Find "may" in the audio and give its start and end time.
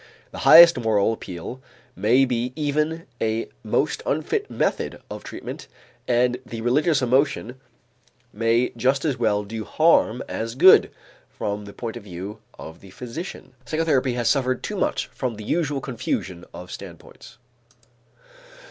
1.95-2.25, 8.33-8.69